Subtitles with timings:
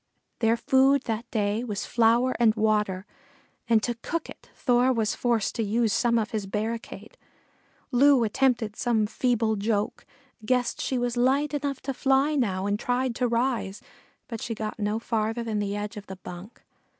[0.39, 3.05] Their food that day was flour and water,
[3.67, 7.19] and to cook it Thor was forced to use some of his barricade.
[7.91, 10.07] Loo attempted some feeble joke,
[10.43, 13.79] guessed she was light enough to fly now and tried to rise,
[14.27, 16.63] but she got no farther than the edge of the bunk.